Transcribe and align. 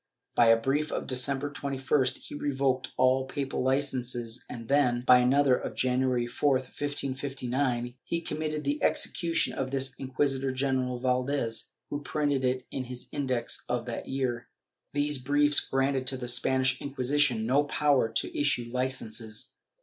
By 0.33 0.47
a 0.47 0.57
brief 0.57 0.91
of 0.91 1.05
December 1.05 1.51
21st, 1.51 2.17
he 2.17 2.33
revoked 2.33 2.91
all 2.97 3.27
papal 3.27 3.61
licences 3.61 4.43
and 4.49 4.67
then, 4.67 5.01
by 5.05 5.19
another 5.19 5.55
of 5.55 5.75
January 5.75 6.25
4, 6.25 6.53
1559, 6.53 7.93
he 8.03 8.19
committed 8.21 8.63
the 8.63 8.81
execution 8.81 9.53
of 9.53 9.69
this 9.69 9.91
to 9.91 10.01
Inquisitor 10.01 10.51
general 10.51 10.99
Valdes, 10.99 11.69
who 11.91 12.01
printed 12.01 12.43
it 12.43 12.65
in 12.71 12.85
his 12.85 13.09
Index 13.11 13.63
of 13.69 13.85
that 13.85 14.07
year/ 14.07 14.47
These 14.91 15.19
briefs 15.19 15.59
granted 15.59 16.07
to 16.07 16.17
the 16.17 16.27
Spanish 16.27 16.81
Inquisition 16.81 17.45
no 17.45 17.65
power 17.65 18.09
to' 18.09 18.27
Archive 18.27 18.33
de 18.33 18.39
Simancas, 18.43 19.21
Inq. 19.21 19.49